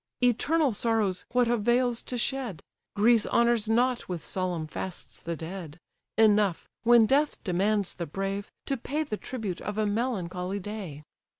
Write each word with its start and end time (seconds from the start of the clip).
Eternal 0.23 0.73
sorrows 0.73 1.25
what 1.31 1.47
avails 1.47 2.01
to 2.01 2.17
shed? 2.17 2.63
Greece 2.95 3.27
honours 3.27 3.69
not 3.69 4.09
with 4.09 4.25
solemn 4.25 4.65
fasts 4.65 5.19
the 5.19 5.35
dead: 5.35 5.77
Enough, 6.17 6.67
when 6.81 7.05
death 7.05 7.37
demands 7.43 7.93
the 7.93 8.07
brave, 8.07 8.51
to 8.65 8.77
pay 8.77 9.03
The 9.03 9.17
tribute 9.17 9.61
of 9.61 9.77
a 9.77 9.85
melancholy 9.85 10.59
day. 10.59 11.03